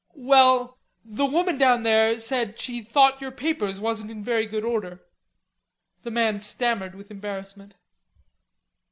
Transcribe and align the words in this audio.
"Well, 0.15 0.79
the 1.05 1.27
woman 1.27 1.59
down 1.59 1.83
there 1.83 2.19
said 2.19 2.59
she 2.59 2.81
thought 2.81 3.21
your 3.21 3.29
papers 3.29 3.79
wasn't 3.79 4.09
in 4.09 4.23
very 4.23 4.47
good 4.47 4.63
order." 4.63 5.05
The 6.01 6.09
man 6.09 6.39
stammered 6.39 6.95
with 6.95 7.11
embarrassment. 7.11 7.75